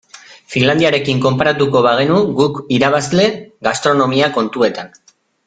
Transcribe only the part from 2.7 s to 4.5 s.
irabazle gastronomia